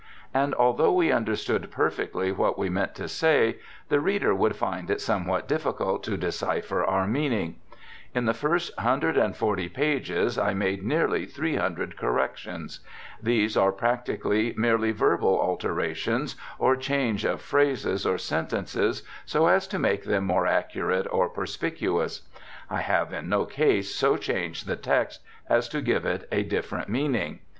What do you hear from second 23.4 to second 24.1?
case